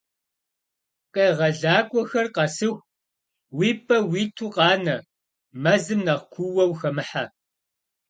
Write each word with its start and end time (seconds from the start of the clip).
Къегъэлакӏуэхэр 1.13 2.27
къэсыху, 2.35 2.85
уи 3.57 3.69
пӏэ 3.85 3.97
уиту 4.11 4.49
къанэ, 4.55 4.95
мэзым 5.63 5.99
нэхъ 6.05 6.25
куууэ 6.31 6.63
ухэмыхьэ. 6.71 7.23